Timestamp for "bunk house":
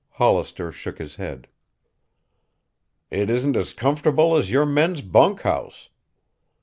5.03-5.89